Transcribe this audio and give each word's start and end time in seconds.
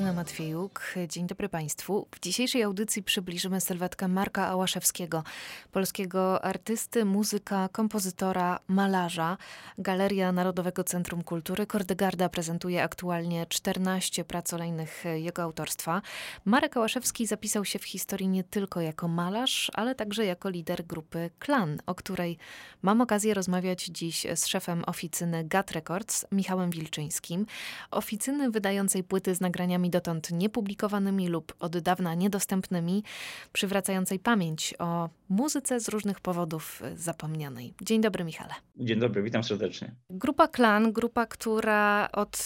Martyna 0.00 0.20
Matwiejuk. 0.20 0.94
Dzień 1.08 1.26
dobry 1.26 1.48
Państwu. 1.48 2.06
W 2.10 2.20
dzisiejszej 2.20 2.62
audycji 2.62 3.02
przybliżymy 3.02 3.60
sylwetkę 3.60 4.08
Marka 4.08 4.46
Ałaszewskiego, 4.46 5.24
polskiego 5.72 6.44
artysty, 6.44 7.04
muzyka, 7.04 7.68
kompozytora, 7.72 8.60
malarza. 8.68 9.36
Galeria 9.78 10.32
Narodowego 10.32 10.84
Centrum 10.84 11.22
Kultury 11.22 11.66
Kordegarda 11.66 12.28
prezentuje 12.28 12.82
aktualnie 12.82 13.46
14 13.46 14.24
prac 14.24 14.52
olejnych 14.52 15.04
jego 15.14 15.42
autorstwa. 15.42 16.02
Marek 16.44 16.76
Ałaszewski 16.76 17.26
zapisał 17.26 17.64
się 17.64 17.78
w 17.78 17.84
historii 17.84 18.28
nie 18.28 18.44
tylko 18.44 18.80
jako 18.80 19.08
malarz, 19.08 19.70
ale 19.74 19.94
także 19.94 20.24
jako 20.24 20.48
lider 20.48 20.84
grupy 20.84 21.30
Klan, 21.38 21.78
o 21.86 21.94
której 21.94 22.38
mam 22.82 23.00
okazję 23.00 23.34
rozmawiać 23.34 23.84
dziś 23.84 24.26
z 24.34 24.46
szefem 24.46 24.84
oficyny 24.86 25.44
GAT 25.44 25.70
Records, 25.70 26.26
Michałem 26.32 26.70
Wilczyńskim. 26.70 27.46
Oficyny 27.90 28.50
wydającej 28.50 29.04
płyty 29.04 29.34
z 29.34 29.40
nagraniami 29.40 29.89
dotąd 29.90 30.30
niepublikowanymi 30.30 31.28
lub 31.28 31.54
od 31.58 31.78
dawna 31.78 32.14
niedostępnymi, 32.14 33.04
przywracającej 33.52 34.18
pamięć 34.18 34.74
o 34.78 35.08
muzyce 35.28 35.80
z 35.80 35.88
różnych 35.88 36.20
powodów 36.20 36.82
zapomnianej. 36.94 37.74
Dzień 37.82 38.00
dobry, 38.00 38.24
Michale. 38.24 38.54
Dzień 38.76 39.00
dobry, 39.00 39.22
witam 39.22 39.44
serdecznie. 39.44 39.94
Grupa 40.10 40.48
Klan, 40.48 40.92
grupa, 40.92 41.26
która 41.26 42.08
od 42.12 42.36
y, 42.36 42.38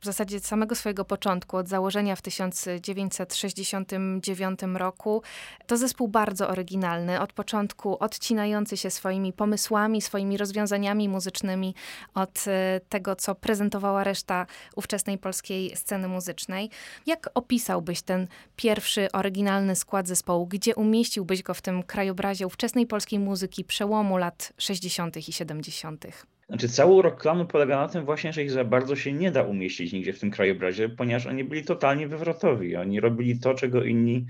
w 0.00 0.02
zasadzie 0.02 0.40
samego 0.40 0.74
swojego 0.74 1.04
początku, 1.04 1.56
od 1.56 1.68
założenia 1.68 2.16
w 2.16 2.22
1969 2.22 4.60
roku, 4.74 5.22
to 5.66 5.76
zespół 5.76 6.08
bardzo 6.08 6.48
oryginalny, 6.48 7.20
od 7.20 7.32
początku 7.32 7.98
odcinający 7.98 8.76
się 8.76 8.90
swoimi 8.90 9.32
pomysłami, 9.32 10.02
swoimi 10.02 10.36
rozwiązaniami 10.36 11.08
muzycznymi 11.08 11.74
od 12.14 12.44
y, 12.46 12.50
tego, 12.88 13.16
co 13.16 13.34
prezentowała 13.34 14.04
reszta 14.04 14.46
ówczesnej 14.76 15.18
polskiej 15.18 15.76
sceny 15.76 16.00
sceny 16.00 16.08
muzycznej. 16.08 16.70
Jak 17.06 17.30
opisałbyś 17.34 18.02
ten 18.02 18.26
pierwszy, 18.56 19.12
oryginalny 19.12 19.76
skład 19.76 20.08
zespołu? 20.08 20.46
Gdzie 20.46 20.74
umieściłbyś 20.74 21.42
go 21.42 21.54
w 21.54 21.62
tym 21.62 21.82
krajobrazie 21.82 22.46
ówczesnej 22.46 22.86
polskiej 22.86 23.18
muzyki 23.18 23.64
przełomu 23.64 24.16
lat 24.16 24.52
60. 24.58 25.16
i 25.28 25.32
70.? 25.32 26.06
Znaczy, 26.48 26.68
cały 26.68 26.94
urok 26.94 27.20
klanu 27.20 27.46
polega 27.46 27.76
na 27.76 27.88
tym 27.88 28.04
właśnie, 28.04 28.32
że 28.32 28.42
ich 28.42 28.50
za 28.50 28.64
bardzo 28.64 28.96
się 28.96 29.12
nie 29.12 29.30
da 29.30 29.42
umieścić 29.42 29.92
nigdzie 29.92 30.12
w 30.12 30.20
tym 30.20 30.30
krajobrazie, 30.30 30.88
ponieważ 30.88 31.26
oni 31.26 31.44
byli 31.44 31.64
totalnie 31.64 32.08
wywrotowi. 32.08 32.76
Oni 32.76 33.00
robili 33.00 33.38
to, 33.38 33.54
czego 33.54 33.84
inni 33.84 34.26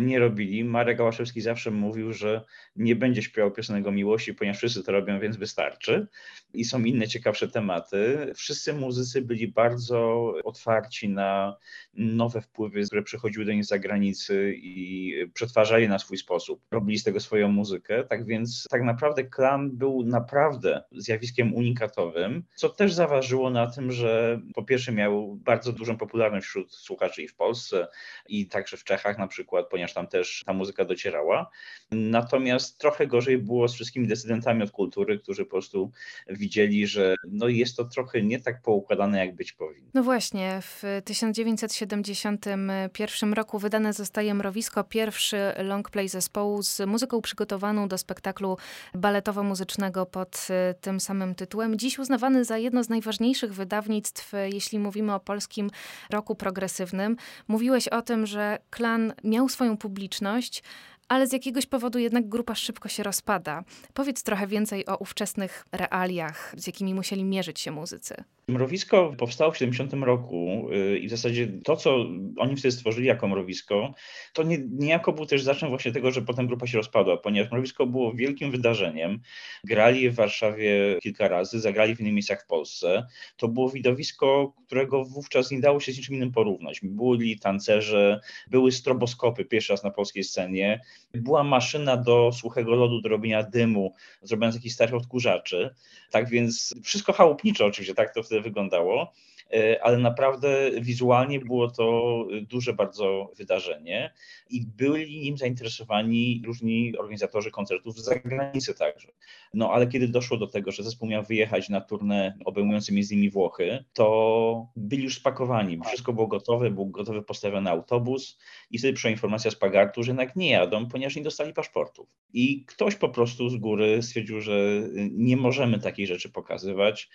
nie 0.00 0.18
robili. 0.18 0.64
Marek 0.64 1.00
Ałaszewski 1.00 1.40
zawsze 1.40 1.70
mówił, 1.70 2.12
że 2.12 2.44
nie 2.76 2.96
będzie 2.96 3.22
śpiewał 3.22 3.50
piosenek 3.50 3.86
o 3.86 3.92
miłości, 3.92 4.34
ponieważ 4.34 4.58
wszyscy 4.58 4.82
to 4.82 4.92
robią, 4.92 5.20
więc 5.20 5.36
wystarczy. 5.36 6.06
I 6.54 6.64
są 6.64 6.84
inne 6.84 7.08
ciekawsze 7.08 7.48
tematy. 7.48 8.32
Wszyscy 8.34 8.72
muzycy 8.72 9.22
byli 9.22 9.48
bardzo 9.48 10.32
otwarci 10.44 11.08
na 11.08 11.56
nowe 11.94 12.40
wpływy, 12.40 12.82
które 12.82 13.02
przychodziły 13.02 13.44
do 13.44 13.52
nich 13.52 13.64
z 13.64 13.68
zagranicy 13.68 14.54
i 14.56 15.14
przetwarzali 15.34 15.88
na 15.88 15.98
swój 15.98 16.18
sposób. 16.18 16.62
Robili 16.70 16.98
z 16.98 17.04
tego 17.04 17.20
swoją 17.20 17.48
muzykę. 17.48 18.04
Tak 18.04 18.26
więc 18.26 18.66
tak 18.70 18.82
naprawdę 18.82 19.24
klan 19.24 19.70
był 19.70 20.02
naprawdę 20.04 20.82
zjawiskiem 20.92 21.54
unikatowym, 21.54 22.44
co 22.54 22.68
też 22.68 22.92
zaważyło 22.92 23.50
na 23.50 23.70
tym, 23.70 23.92
że 23.92 24.40
po 24.54 24.62
pierwsze 24.62 24.92
miał 24.92 25.36
bardzo 25.36 25.72
dużą 25.72 25.96
popularność 25.96 26.46
wśród 26.46 26.74
słuchaczy 26.74 27.22
i 27.22 27.28
w 27.28 27.34
Polsce, 27.34 27.88
i 28.28 28.46
także 28.46 28.76
w 28.76 28.84
Czechach 28.84 29.18
na 29.18 29.26
przykład, 29.26 29.59
ponieważ 29.62 29.94
tam 29.94 30.06
też 30.06 30.42
ta 30.46 30.52
muzyka 30.52 30.84
docierała. 30.84 31.50
Natomiast 31.90 32.78
trochę 32.78 33.06
gorzej 33.06 33.38
było 33.38 33.68
z 33.68 33.74
wszystkimi 33.74 34.06
decydentami 34.06 34.62
od 34.62 34.70
kultury, 34.70 35.18
którzy 35.18 35.44
po 35.44 35.50
prostu 35.50 35.90
widzieli, 36.28 36.86
że 36.86 37.14
no 37.28 37.48
jest 37.48 37.76
to 37.76 37.84
trochę 37.84 38.22
nie 38.22 38.40
tak 38.40 38.62
poukładane, 38.62 39.18
jak 39.18 39.34
być 39.34 39.52
powinno. 39.52 39.90
No 39.94 40.02
właśnie, 40.02 40.58
w 40.62 40.82
1971 41.04 43.32
roku 43.32 43.58
wydane 43.58 43.92
zostaje 43.92 44.34
Mrowisko, 44.34 44.84
pierwszy 44.84 45.52
longplay 45.58 46.08
zespołu 46.08 46.62
z 46.62 46.80
muzyką 46.86 47.20
przygotowaną 47.20 47.88
do 47.88 47.98
spektaklu 47.98 48.56
baletowo-muzycznego 48.94 50.06
pod 50.06 50.46
y, 50.50 50.74
tym 50.80 51.00
samym 51.00 51.34
tytułem. 51.34 51.78
Dziś 51.78 51.98
uznawany 51.98 52.44
za 52.44 52.58
jedno 52.58 52.84
z 52.84 52.88
najważniejszych 52.88 53.54
wydawnictw, 53.54 54.32
jeśli 54.52 54.78
mówimy 54.78 55.14
o 55.14 55.20
polskim 55.20 55.70
roku 56.10 56.34
progresywnym. 56.34 57.16
Mówiłeś 57.48 57.88
o 57.88 58.02
tym, 58.02 58.26
że 58.26 58.58
klan 58.70 59.12
miał 59.24 59.48
swoją 59.50 59.76
publiczność, 59.76 60.62
ale 61.10 61.26
z 61.26 61.32
jakiegoś 61.32 61.66
powodu 61.66 61.98
jednak 61.98 62.28
grupa 62.28 62.54
szybko 62.54 62.88
się 62.88 63.02
rozpada. 63.02 63.64
Powiedz 63.94 64.22
trochę 64.22 64.46
więcej 64.46 64.86
o 64.86 64.96
ówczesnych 64.96 65.66
realiach, 65.72 66.54
z 66.56 66.66
jakimi 66.66 66.94
musieli 66.94 67.24
mierzyć 67.24 67.60
się 67.60 67.70
muzycy. 67.70 68.14
Mrowisko 68.48 69.14
powstało 69.18 69.52
w 69.52 69.58
70 69.58 69.92
roku 69.92 70.68
y, 70.72 70.98
i 70.98 71.06
w 71.06 71.10
zasadzie 71.10 71.48
to, 71.64 71.76
co 71.76 72.06
oni 72.38 72.56
wtedy 72.56 72.72
stworzyli 72.72 73.06
jako 73.06 73.28
mrowisko, 73.28 73.94
to 74.32 74.42
nie, 74.42 74.58
niejako 74.70 75.12
był 75.12 75.26
też 75.26 75.42
zaczyn 75.42 75.68
właśnie 75.68 75.92
tego, 75.92 76.10
że 76.10 76.22
potem 76.22 76.46
grupa 76.46 76.66
się 76.66 76.78
rozpadła, 76.78 77.16
ponieważ 77.16 77.52
mrowisko 77.52 77.86
było 77.86 78.12
wielkim 78.12 78.50
wydarzeniem. 78.50 79.20
Grali 79.64 80.10
w 80.10 80.14
Warszawie 80.14 80.98
kilka 81.02 81.28
razy, 81.28 81.60
zagrali 81.60 81.96
w 81.96 82.00
innych 82.00 82.12
miejscach 82.12 82.42
w 82.42 82.46
Polsce. 82.46 83.06
To 83.36 83.48
było 83.48 83.70
widowisko, 83.70 84.52
którego 84.66 85.04
wówczas 85.04 85.50
nie 85.50 85.60
dało 85.60 85.80
się 85.80 85.92
z 85.92 85.96
niczym 85.96 86.14
innym 86.14 86.32
porównać. 86.32 86.80
Byli 86.82 87.38
tancerze, 87.38 88.20
były 88.50 88.72
stroboskopy 88.72 89.44
pierwszy 89.44 89.72
raz 89.72 89.84
na 89.84 89.90
polskiej 89.90 90.24
scenie, 90.24 90.80
była 91.14 91.44
maszyna 91.44 91.96
do 91.96 92.32
suchego 92.32 92.74
lodu, 92.74 93.00
do 93.00 93.08
robienia 93.08 93.42
dymu, 93.42 93.94
zrobiona 94.22 94.52
z 94.52 94.54
jakichś 94.54 94.74
starych 94.74 94.94
odkurzaczy. 94.94 95.74
Tak 96.10 96.28
więc 96.28 96.74
wszystko 96.82 97.12
chałupniczo 97.12 97.66
oczywiście, 97.66 97.94
tak 97.94 98.14
to 98.14 98.22
wtedy 98.22 98.40
wyglądało. 98.40 99.12
E, 99.52 99.84
ale 99.84 99.98
naprawdę 99.98 100.70
wizualnie 100.80 101.40
było 101.40 101.70
to 101.70 102.26
duże 102.42 102.72
bardzo 102.72 103.30
wydarzenie 103.36 104.12
i 104.50 104.66
byli 104.66 105.20
nim 105.20 105.38
zainteresowani 105.38 106.42
różni 106.46 106.98
organizatorzy 106.98 107.50
koncertów 107.50 107.98
z 107.98 108.04
zagranicy 108.04 108.74
także. 108.74 109.08
No 109.54 109.72
ale 109.72 109.86
kiedy 109.86 110.08
doszło 110.08 110.36
do 110.36 110.46
tego, 110.46 110.72
że 110.72 110.82
zespół 110.82 111.08
miał 111.08 111.22
wyjechać 111.22 111.68
na 111.68 111.80
turnę 111.80 112.38
obejmujący 112.44 112.92
innymi 112.92 113.30
Włochy, 113.30 113.84
to 113.92 114.66
byli 114.76 115.04
już 115.04 115.16
spakowani. 115.16 115.78
Wszystko 115.86 116.12
było 116.12 116.26
gotowe, 116.26 116.70
był 116.70 116.86
gotowy 116.86 117.22
postawiony 117.22 117.70
autobus 117.70 118.38
i 118.70 118.78
wtedy 118.78 118.94
przyszła 118.94 119.10
informacja 119.10 119.50
z 119.50 119.56
Pagartu, 119.56 120.02
że 120.02 120.10
jednak 120.10 120.36
nie 120.36 120.50
jadą, 120.50 120.86
ponieważ 120.86 121.16
nie 121.16 121.22
dostali 121.22 121.52
paszportów. 121.52 122.08
I 122.32 122.64
ktoś 122.64 122.96
po 122.96 123.08
prostu 123.08 123.48
z 123.48 123.56
góry 123.56 124.02
stwierdził, 124.02 124.40
że 124.40 124.82
nie 125.12 125.36
możemy 125.36 125.78
takiej 125.78 126.06
rzeczy 126.06 126.30
pokazywać, 126.30 127.08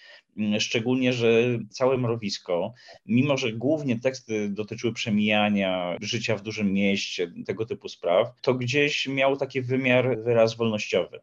szczególnie, 0.59 1.13
że 1.13 1.43
całe 1.69 1.97
mrowisko 1.97 2.73
mimo 3.05 3.37
że 3.37 3.53
głównie 3.53 3.99
teksty 3.99 4.49
dotyczyły 4.49 4.93
przemijania, 4.93 5.97
życia 6.01 6.35
w 6.35 6.41
dużym 6.41 6.73
mieście, 6.73 7.33
tego 7.45 7.65
typu 7.65 7.89
spraw, 7.89 8.41
to 8.41 8.53
gdzieś 8.53 9.07
miał 9.07 9.37
taki 9.37 9.61
wymiar, 9.61 10.23
wyraz 10.23 10.55
wolnościowy. 10.55 11.19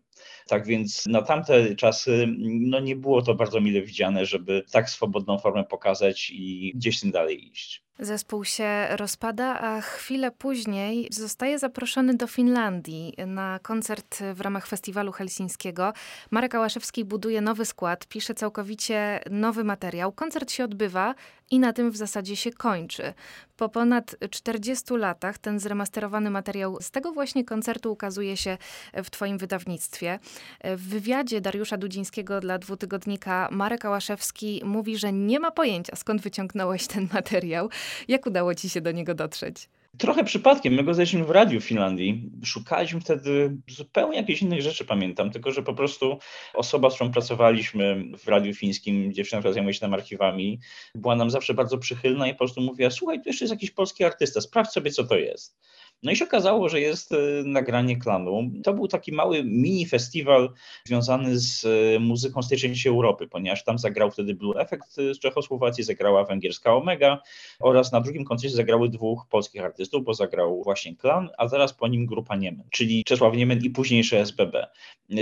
Tak 0.46 0.66
więc 0.66 1.01
na 1.06 1.22
tamte 1.22 1.74
czasy 1.74 2.26
no 2.38 2.80
nie 2.80 2.96
było 2.96 3.22
to 3.22 3.34
bardzo 3.34 3.60
mile 3.60 3.82
widziane, 3.82 4.26
żeby 4.26 4.64
tak 4.70 4.90
swobodną 4.90 5.38
formę 5.38 5.64
pokazać 5.64 6.30
i 6.30 6.72
gdzieś 6.74 7.00
tym 7.00 7.10
dalej 7.10 7.50
iść. 7.52 7.81
Zespół 7.98 8.44
się 8.44 8.86
rozpada, 8.90 9.60
a 9.60 9.80
chwilę 9.80 10.30
później 10.30 11.08
zostaje 11.10 11.58
zaproszony 11.58 12.14
do 12.14 12.26
Finlandii 12.26 13.14
na 13.26 13.58
koncert 13.62 14.18
w 14.34 14.40
ramach 14.40 14.66
festiwalu 14.66 15.12
helsińskiego. 15.12 15.92
Marek 16.30 16.54
Ałaszewski 16.54 17.04
buduje 17.04 17.40
nowy 17.40 17.64
skład, 17.64 18.06
pisze 18.06 18.34
całkowicie 18.34 19.20
nowy 19.30 19.64
materiał. 19.64 20.12
Koncert 20.12 20.50
się 20.50 20.64
odbywa 20.64 21.14
i 21.50 21.58
na 21.58 21.72
tym 21.72 21.90
w 21.90 21.96
zasadzie 21.96 22.36
się 22.36 22.50
kończy. 22.50 23.14
Po 23.56 23.68
ponad 23.68 24.16
40 24.30 24.94
latach 24.96 25.38
ten 25.38 25.58
zremasterowany 25.58 26.30
materiał 26.30 26.78
z 26.80 26.90
tego 26.90 27.12
właśnie 27.12 27.44
koncertu 27.44 27.92
ukazuje 27.92 28.36
się 28.36 28.58
w 28.94 29.10
Twoim 29.10 29.38
wydawnictwie. 29.38 30.18
W 30.64 30.88
wywiadzie 30.88 31.40
Dariusza 31.40 31.76
Dudzińskiego 31.76 32.40
dla 32.40 32.58
dwutygodnika 32.58 33.48
Marek 33.50 33.84
Ałaszewski 33.84 34.62
mówi, 34.64 34.98
że 34.98 35.12
nie 35.12 35.40
ma 35.40 35.50
pojęcia 35.50 35.96
skąd 35.96 36.22
wyciągnąłeś 36.22 36.86
ten 36.86 37.08
materiał. 37.12 37.70
Jak 38.08 38.26
udało 38.26 38.54
ci 38.54 38.70
się 38.70 38.80
do 38.80 38.92
niego 38.92 39.14
dotrzeć? 39.14 39.68
Trochę 39.98 40.24
przypadkiem, 40.24 40.74
my 40.74 40.84
go 40.84 40.94
znaleźliśmy 40.94 41.26
w 41.26 41.30
radiu 41.30 41.60
w 41.60 41.64
Finlandii. 41.64 42.30
Szukaliśmy 42.44 43.00
wtedy 43.00 43.56
zupełnie 43.68 44.16
jakichś 44.16 44.42
innych 44.42 44.62
rzeczy, 44.62 44.84
pamiętam, 44.84 45.30
tylko 45.30 45.50
że 45.50 45.62
po 45.62 45.74
prostu 45.74 46.18
osoba, 46.54 46.90
z 46.90 46.94
którą 46.94 47.12
pracowaliśmy 47.12 48.04
w 48.18 48.28
radiu 48.28 48.54
fińskim, 48.54 49.12
dziewczyna, 49.12 49.40
która 49.40 49.54
zajmuje 49.54 49.74
się 49.74 49.80
tam 49.80 49.94
archiwami, 49.94 50.60
była 50.94 51.16
nam 51.16 51.30
zawsze 51.30 51.54
bardzo 51.54 51.78
przychylna 51.78 52.28
i 52.28 52.32
po 52.32 52.38
prostu 52.38 52.60
mówiła, 52.60 52.90
słuchaj, 52.90 53.22
tu 53.22 53.28
jeszcze 53.28 53.44
jest 53.44 53.52
jakiś 53.52 53.70
polski 53.70 54.04
artysta, 54.04 54.40
sprawdź 54.40 54.70
sobie, 54.70 54.90
co 54.90 55.04
to 55.04 55.16
jest. 55.16 55.58
No 56.02 56.12
i 56.12 56.16
się 56.16 56.24
okazało, 56.24 56.68
że 56.68 56.80
jest 56.80 57.12
e, 57.12 57.16
nagranie 57.44 57.96
klanu. 57.96 58.50
To 58.62 58.74
był 58.74 58.88
taki 58.88 59.12
mały 59.12 59.44
mini 59.44 59.86
festiwal 59.86 60.52
związany 60.84 61.38
z 61.38 61.64
e, 61.64 61.98
muzyką 61.98 62.42
z 62.42 62.48
tej 62.48 62.58
części 62.58 62.88
Europy, 62.88 63.28
ponieważ 63.28 63.64
tam 63.64 63.78
zagrał 63.78 64.10
wtedy 64.10 64.34
Blue 64.34 64.60
Effect 64.60 64.94
z 64.94 65.18
Czechosłowacji, 65.18 65.84
zagrała 65.84 66.24
węgierska 66.24 66.76
Omega 66.76 67.18
oraz 67.60 67.92
na 67.92 68.00
drugim 68.00 68.24
koncercie 68.24 68.56
zagrały 68.56 68.88
dwóch 68.88 69.26
polskich 69.30 69.64
artystów, 69.64 70.04
bo 70.04 70.14
zagrał 70.14 70.62
właśnie 70.62 70.96
klan, 70.96 71.30
a 71.38 71.48
zaraz 71.48 71.72
po 71.72 71.88
nim 71.88 72.06
grupa 72.06 72.36
Niemen, 72.36 72.64
czyli 72.70 73.04
Czesław 73.04 73.36
Niemen 73.36 73.58
i 73.64 73.70
późniejszy 73.70 74.18
SBB. 74.18 74.66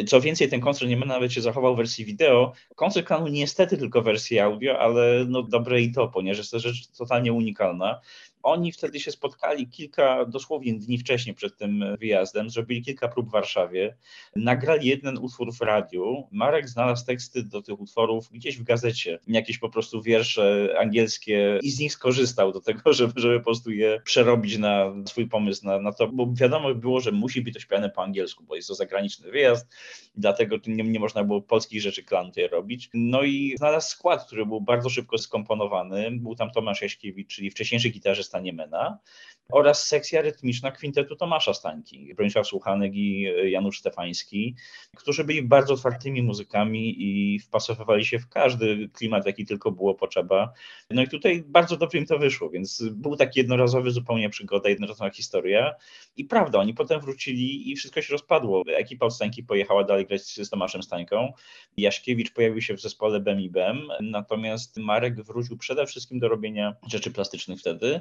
Co 0.06 0.20
więcej, 0.20 0.48
ten 0.48 0.60
koncert 0.60 0.90
Niemen 0.90 1.08
nawet 1.08 1.32
się 1.32 1.40
zachował 1.40 1.74
w 1.74 1.76
wersji 1.76 2.04
wideo. 2.04 2.52
Koncert 2.76 3.06
klanu 3.06 3.28
niestety 3.28 3.76
tylko 3.76 4.02
wersji 4.02 4.38
audio, 4.38 4.78
ale 4.78 5.24
no 5.28 5.42
dobre 5.42 5.80
i 5.80 5.92
to, 5.92 6.08
ponieważ 6.08 6.38
jest 6.38 6.50
to 6.50 6.58
rzecz 6.58 6.86
totalnie 6.86 7.32
unikalna. 7.32 8.00
Oni 8.42 8.72
wtedy 8.72 9.00
się 9.00 9.10
spotkali 9.10 9.68
kilka, 9.68 10.24
dosłownie 10.24 10.74
dni 10.74 10.98
wcześniej 10.98 11.34
przed 11.34 11.56
tym 11.56 11.84
wyjazdem, 12.00 12.50
zrobili 12.50 12.82
kilka 12.82 13.08
prób 13.08 13.28
w 13.28 13.32
Warszawie, 13.32 13.96
nagrali 14.36 14.88
jeden 14.88 15.18
utwór 15.18 15.54
w 15.54 15.60
radiu. 15.60 16.28
Marek 16.32 16.68
znalazł 16.68 17.06
teksty 17.06 17.42
do 17.42 17.62
tych 17.62 17.80
utworów 17.80 18.28
gdzieś 18.32 18.58
w 18.58 18.62
gazecie, 18.62 19.18
jakieś 19.26 19.58
po 19.58 19.68
prostu 19.68 20.02
wiersze 20.02 20.74
angielskie 20.80 21.58
i 21.62 21.70
z 21.70 21.78
nich 21.78 21.92
skorzystał 21.92 22.52
do 22.52 22.60
tego, 22.60 22.92
żeby, 22.98 23.12
żeby 23.16 23.38
po 23.38 23.44
prostu 23.44 23.70
je 23.70 24.00
przerobić 24.04 24.58
na 24.58 24.92
swój 25.06 25.28
pomysł 25.28 25.66
na, 25.66 25.80
na 25.80 25.92
to, 25.92 26.08
bo 26.08 26.32
wiadomo 26.32 26.74
było, 26.74 27.00
że 27.00 27.12
musi 27.12 27.42
być 27.42 27.54
to 27.54 27.60
śpiewane 27.60 27.90
po 27.90 28.02
angielsku, 28.02 28.44
bo 28.44 28.56
jest 28.56 28.68
to 28.68 28.74
zagraniczny 28.74 29.30
wyjazd, 29.30 29.68
dlatego 30.14 30.56
nie, 30.66 30.84
nie 30.84 31.00
można 31.00 31.24
było 31.24 31.42
polskich 31.42 31.82
rzeczy 31.82 32.02
klan 32.02 32.30
robić. 32.50 32.90
No 32.94 33.22
i 33.22 33.54
znalazł 33.56 33.90
skład, 33.90 34.26
który 34.26 34.46
był 34.46 34.60
bardzo 34.60 34.90
szybko 34.90 35.18
skomponowany. 35.18 36.10
Był 36.10 36.34
tam 36.34 36.50
Tomasz 36.50 36.82
Jaśkiewicz, 36.82 37.34
czyli 37.34 37.50
wcześniejszy 37.50 37.88
gitarzysta 37.88 38.29
Stanie 38.30 38.54
Mena 38.54 39.02
oraz 39.52 39.86
sekcja 39.86 40.22
rytmiczna 40.22 40.70
kwintetu 40.70 41.16
Tomasza 41.16 41.54
Stańki, 41.54 42.14
Bronisław 42.14 42.46
Słuchanek 42.46 42.94
i 42.94 43.26
Janusz 43.44 43.78
Stefański, 43.78 44.54
którzy 44.96 45.24
byli 45.24 45.42
bardzo 45.42 45.74
otwartymi 45.74 46.22
muzykami 46.22 46.94
i 46.98 47.38
wpasowywali 47.38 48.04
się 48.04 48.18
w 48.18 48.28
każdy 48.28 48.88
klimat, 48.92 49.26
jaki 49.26 49.46
tylko 49.46 49.72
było 49.72 49.94
potrzeba. 49.94 50.52
No 50.90 51.02
i 51.02 51.08
tutaj 51.08 51.44
bardzo 51.46 51.76
dobrze 51.76 51.98
im 51.98 52.06
to 52.06 52.18
wyszło, 52.18 52.50
więc 52.50 52.82
był 52.92 53.16
taki 53.16 53.40
jednorazowy 53.40 53.90
zupełnie 53.90 54.30
przygoda, 54.30 54.68
jednorazowa 54.68 55.10
historia 55.10 55.74
i 56.16 56.24
prawda, 56.24 56.58
oni 56.58 56.74
potem 56.74 57.00
wrócili 57.00 57.70
i 57.70 57.76
wszystko 57.76 58.02
się 58.02 58.12
rozpadło. 58.12 58.62
Ekipa 58.66 59.06
od 59.06 59.14
Stańki 59.14 59.42
pojechała 59.42 59.84
dalej 59.84 60.06
grać 60.06 60.22
z 60.22 60.50
Tomaszem 60.50 60.82
Stańką, 60.82 61.32
Jaśkiewicz 61.76 62.32
pojawił 62.32 62.60
się 62.60 62.74
w 62.74 62.80
zespole 62.80 63.20
BEM 63.20 63.40
i 63.40 63.50
BEM, 63.50 63.88
natomiast 64.00 64.76
Marek 64.76 65.22
wrócił 65.22 65.58
przede 65.58 65.86
wszystkim 65.86 66.18
do 66.18 66.28
robienia 66.28 66.76
rzeczy 66.86 67.10
plastycznych 67.10 67.60
wtedy. 67.60 68.00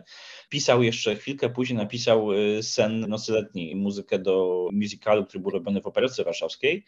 Pisał 0.50 0.84
jeszcze 0.84 1.16
chwilkę 1.16 1.39
później, 1.48 1.78
napisał 1.78 2.34
y, 2.34 2.64
Sen 2.64 3.00
Nocy 3.00 3.32
Letniej, 3.32 3.76
muzykę 3.76 4.20
do 4.20 4.68
musicalu, 4.72 5.26
który 5.26 5.40
był 5.42 5.52
robiony 5.52 5.82
w 5.82 5.88
Operce 5.88 6.24
Warszawskiej. 6.24 6.86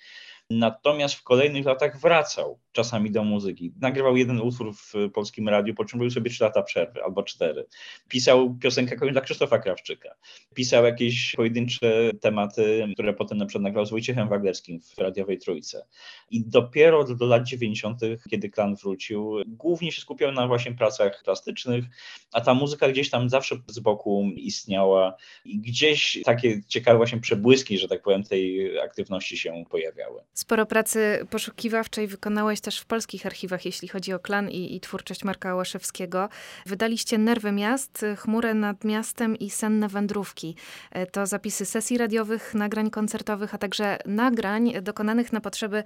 Natomiast 0.51 1.15
w 1.15 1.23
kolejnych 1.23 1.65
latach 1.65 1.99
wracał 1.99 2.59
czasami 2.71 3.11
do 3.11 3.23
muzyki. 3.23 3.73
Nagrywał 3.81 4.17
jeden 4.17 4.41
utwór 4.41 4.73
w 4.75 4.93
polskim 5.13 5.49
radiu, 5.49 5.75
po 5.75 5.85
czym 5.85 5.99
był 5.99 6.09
sobie 6.09 6.29
trzy 6.29 6.43
lata 6.43 6.63
przerwy 6.63 7.03
albo 7.03 7.23
cztery. 7.23 7.65
Pisał 8.07 8.55
piosenkę 8.55 9.11
dla 9.11 9.21
Krzysztofa 9.21 9.59
Krawczyka. 9.59 10.15
Pisał 10.53 10.85
jakieś 10.85 11.33
pojedyncze 11.35 12.11
tematy, 12.21 12.87
które 12.93 13.13
potem 13.13 13.37
na 13.37 13.45
przykład 13.45 13.63
nagrał 13.63 13.85
z 13.85 13.91
Wojciechem 13.91 14.29
Waglerskim 14.29 14.81
w 14.81 14.97
radiowej 14.97 15.37
Trójce. 15.37 15.85
I 16.29 16.45
dopiero 16.45 17.03
do 17.03 17.25
lat 17.25 17.43
90., 17.43 18.01
kiedy 18.29 18.49
klan 18.49 18.75
wrócił, 18.75 19.35
głównie 19.47 19.91
się 19.91 20.01
skupiał 20.01 20.31
na 20.31 20.47
właśnie 20.47 20.71
pracach 20.71 21.21
plastycznych, 21.23 21.85
a 22.33 22.41
ta 22.41 22.53
muzyka 22.53 22.89
gdzieś 22.89 23.09
tam 23.09 23.29
zawsze 23.29 23.55
z 23.67 23.79
boku 23.79 24.29
istniała 24.35 25.15
i 25.45 25.59
gdzieś 25.59 26.19
takie 26.25 26.61
ciekawe 26.67 26.97
właśnie 26.97 27.19
przebłyski, 27.19 27.77
że 27.77 27.87
tak 27.87 28.01
powiem, 28.01 28.23
tej 28.23 28.79
aktywności 28.79 29.37
się 29.37 29.63
pojawiały. 29.69 30.21
Sporo 30.41 30.65
pracy 30.65 31.27
poszukiwawczej 31.29 32.07
wykonałeś 32.07 32.61
też 32.61 32.79
w 32.79 32.85
polskich 32.85 33.25
archiwach, 33.25 33.65
jeśli 33.65 33.87
chodzi 33.87 34.13
o 34.13 34.19
klan 34.19 34.49
i, 34.49 34.75
i 34.75 34.79
twórczość 34.79 35.23
Marka 35.23 35.55
Łaszewskiego. 35.55 36.29
Wydaliście 36.65 37.17
Nerwy 37.17 37.51
Miast, 37.51 38.05
Chmurę 38.17 38.53
nad 38.53 38.83
Miastem 38.83 39.35
i 39.35 39.49
Senne 39.49 39.87
Wędrówki. 39.87 40.55
E, 40.91 41.05
to 41.05 41.25
zapisy 41.25 41.65
sesji 41.65 41.97
radiowych, 41.97 42.53
nagrań 42.53 42.89
koncertowych, 42.89 43.53
a 43.53 43.57
także 43.57 43.97
nagrań 44.05 44.73
dokonanych 44.81 45.33
na 45.33 45.41
potrzeby 45.41 45.83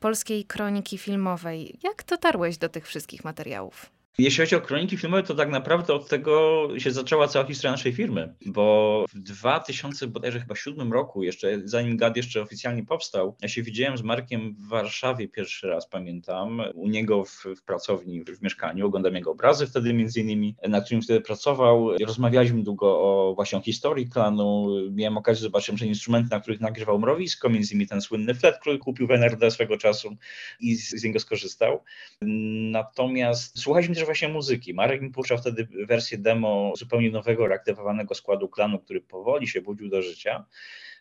polskiej 0.00 0.44
kroniki 0.44 0.98
filmowej. 0.98 1.78
Jak 1.82 2.04
dotarłeś 2.04 2.58
do 2.58 2.68
tych 2.68 2.86
wszystkich 2.86 3.24
materiałów? 3.24 3.95
Jeśli 4.18 4.44
chodzi 4.44 4.56
o 4.56 4.60
kroniki 4.60 4.96
filmowe, 4.96 5.22
to 5.22 5.34
tak 5.34 5.50
naprawdę 5.50 5.94
od 5.94 6.08
tego 6.08 6.68
się 6.78 6.90
zaczęła 6.90 7.28
cała 7.28 7.44
historia 7.44 7.72
naszej 7.72 7.92
firmy, 7.92 8.34
bo 8.46 9.04
w 9.08 9.18
2000 9.18 10.06
bodajże 10.06 10.40
chyba 10.40 10.54
siódmym 10.54 10.92
roku, 10.92 11.22
jeszcze 11.22 11.60
zanim 11.64 11.96
GAD 11.96 12.16
jeszcze 12.16 12.42
oficjalnie 12.42 12.84
powstał, 12.84 13.36
ja 13.42 13.48
się 13.48 13.62
widziałem 13.62 13.98
z 13.98 14.02
Markiem 14.02 14.54
w 14.54 14.68
Warszawie 14.68 15.28
pierwszy 15.28 15.68
raz, 15.68 15.88
pamiętam, 15.88 16.62
u 16.74 16.88
niego 16.88 17.24
w, 17.24 17.44
w 17.56 17.62
pracowni, 17.62 18.24
w, 18.24 18.26
w 18.26 18.42
mieszkaniu, 18.42 18.86
oglądam 18.86 19.14
jego 19.14 19.30
obrazy 19.30 19.66
wtedy 19.66 19.94
między 19.94 20.20
innymi, 20.20 20.56
na 20.68 20.80
którym 20.80 21.02
wtedy 21.02 21.20
pracował. 21.20 21.90
Rozmawialiśmy 22.06 22.62
długo 22.62 22.86
o 23.00 23.34
właśnie 23.34 23.58
o 23.58 23.62
historii 23.62 24.08
klanu, 24.08 24.68
miałem 24.90 25.18
okazję 25.18 25.42
zobaczyć 25.42 25.78
że 25.78 25.86
instrumenty, 25.86 26.28
na 26.30 26.40
których 26.40 26.60
nagrywał 26.60 26.98
Mrowisko, 26.98 27.48
między 27.48 27.74
innymi 27.74 27.88
ten 27.88 28.00
słynny 28.00 28.34
flet, 28.34 28.58
który 28.58 28.78
kupił 28.78 29.06
w 29.06 29.10
NRD 29.10 29.50
swego 29.50 29.78
czasu 29.78 30.16
i 30.60 30.74
z, 30.74 30.90
z 30.90 31.04
niego 31.04 31.20
skorzystał. 31.20 31.82
Natomiast 32.70 33.58
słuchaliśmy 33.58 33.94
też 33.94 34.05
właśnie 34.06 34.28
muzyki. 34.28 34.74
Marek 34.74 35.02
mi 35.02 35.10
puszczał 35.10 35.38
wtedy 35.38 35.68
wersję 35.86 36.18
demo 36.18 36.72
zupełnie 36.76 37.10
nowego, 37.10 37.46
reaktywowanego 37.46 38.14
składu 38.14 38.48
klanu, 38.48 38.78
który 38.78 39.00
powoli 39.00 39.48
się 39.48 39.60
budził 39.60 39.88
do 39.88 40.02
życia 40.02 40.44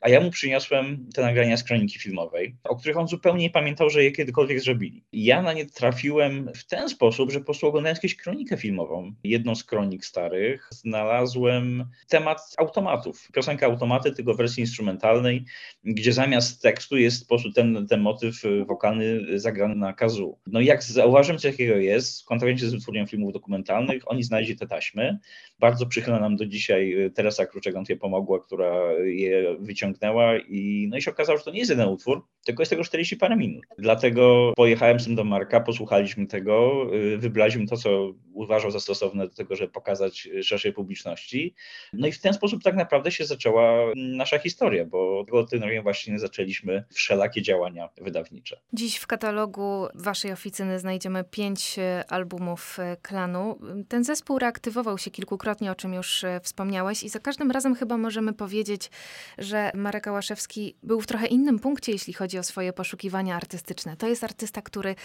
a 0.06 0.10
ja 0.10 0.22
mu 0.22 0.32
przyniosłem 0.32 1.10
te 1.16 1.22
nagrania 1.22 1.58
z 1.58 1.64
kroniki 1.64 2.00
filmowej, 2.00 2.56
o 2.64 2.76
których 2.76 2.98
on 2.98 3.08
zupełnie 3.08 3.44
nie 3.44 3.50
pamiętał, 3.50 3.90
że 3.90 4.04
je 4.04 4.12
kiedykolwiek 4.12 4.60
zrobili. 4.60 5.04
Ja 5.14 5.42
na 5.42 5.54
nie 5.54 5.66
trafiłem 5.66 6.50
w 6.56 6.66
ten 6.68 6.90
sposób, 6.90 7.32
że 7.32 7.40
po 7.40 7.46
prostu 7.46 7.68
oglądając 7.68 7.98
jakąś 7.98 8.16
kronikę 8.16 8.58
filmową, 8.58 9.14
jedną 9.24 9.56
z 9.56 9.64
kronik 9.64 10.06
starych, 10.06 10.68
znalazłem 10.72 11.86
temat 12.10 12.40
automatów. 12.58 13.28
Piosenka 13.34 13.66
automaty, 13.66 14.12
tylko 14.12 14.34
w 14.34 14.38
wersji 14.38 14.62
instrumentalnej, 14.62 15.46
gdzie 15.84 16.14
zamiast 16.14 16.62
tekstu 16.62 16.98
jest 16.98 17.22
po 17.22 17.28
prostu 17.28 17.52
ten, 17.52 17.88
ten 17.88 18.02
motyw 18.02 18.42
wokalny 18.68 19.40
zagrany 19.40 19.76
na 19.76 19.94
kazu. 19.94 20.40
No 20.48 20.60
i 20.60 20.66
jak 20.66 20.84
zauważyłem, 20.84 21.40
co 21.40 21.52
takiego 21.52 21.76
jest, 21.76 22.26
kontaktując 22.26 22.62
się 22.62 22.68
z 22.68 22.74
wytwórnią 22.74 23.06
filmów 23.06 23.34
dokumentalnych, 23.34 24.04
oni 24.06 24.24
znaleźli 24.24 24.56
te 24.56 24.68
taśmy. 24.68 25.20
Bardzo 25.60 25.86
przychylna 25.86 26.20
nam 26.20 26.36
do 26.36 26.46
dzisiaj 26.46 27.12
Teresa 27.16 27.46
Kruczek, 27.46 27.76
je 27.90 27.98
pomogła, 27.98 28.40
która 28.40 28.94
je 29.04 29.58
wyciągnęła 29.60 29.95
wyciągnęła 29.96 30.38
i, 30.38 30.88
no 30.92 30.98
i 30.98 31.02
się 31.02 31.12
okazało, 31.12 31.38
że 31.38 31.44
to 31.44 31.52
nie 31.52 31.60
jest 31.60 31.72
jeden 31.72 31.88
utwór, 31.88 32.28
tylko 32.46 32.62
jest 32.62 32.70
tego 32.70 32.84
40 32.84 33.18
parę 33.18 33.36
minut. 33.36 33.64
Dlatego 33.78 34.54
pojechałem 34.56 35.00
z 35.00 35.06
tym 35.06 35.16
do 35.16 35.24
Marka, 35.24 35.60
posłuchaliśmy 35.60 36.28
tego, 36.28 36.88
y, 36.94 37.18
wybraliśmy 37.18 37.68
to, 37.68 37.78
co 37.78 38.14
uważał 38.34 38.72
za 38.72 38.80
stosowne 38.80 39.28
do 39.28 39.36
tego, 39.36 39.56
żeby 39.56 39.72
pokazać 39.72 40.30
szerszej 40.42 40.74
publiczności. 40.74 41.56
No 41.94 42.08
i 42.08 42.12
w 42.12 42.22
ten 42.22 42.34
sposób 42.34 42.64
tak 42.64 42.76
naprawdę 42.76 43.12
się 43.12 43.26
zaczęła 43.26 43.92
nasza 43.96 44.40
historia, 44.40 44.86
bo 44.86 45.26
od 45.32 45.50
tym 45.50 45.62
właśnie 45.84 46.20
zaczęliśmy 46.20 46.84
wszelakie 46.94 47.42
działania 47.42 47.90
wydawnicze. 48.02 48.60
Dziś 48.74 48.98
w 48.98 49.08
katalogu 49.08 49.88
waszej 49.96 50.32
oficyny 50.32 50.80
znajdziemy 50.80 51.24
pięć 51.24 51.80
e, 51.80 52.04
albumów 52.08 52.78
klanu. 53.02 53.60
Ten 53.88 54.04
zespół 54.04 54.40
reaktywował 54.40 54.98
się 54.98 55.12
kilkukrotnie, 55.12 55.72
o 55.72 55.76
czym 55.76 55.94
już 55.94 56.26
wspomniałeś 56.42 57.04
i 57.04 57.10
za 57.10 57.20
każdym 57.20 57.52
razem 57.52 57.76
chyba 57.76 57.98
możemy 57.98 58.34
powiedzieć, 58.34 58.90
że 59.38 59.72
Marek 59.76 60.08
Ałaszewski 60.08 60.76
był 60.84 61.02
w 61.02 61.08
trochę 61.08 61.28
innym 61.28 61.60
punkcie, 61.60 61.92
jeśli 61.92 62.14
chodzi 62.14 62.40
o 62.40 62.44
swoje 62.44 62.74
poszukiwania 62.74 63.36
artystyczne. 63.36 63.98
To 63.98 64.08
jest 64.08 64.24
artysta, 64.24 64.62
który 64.62 64.96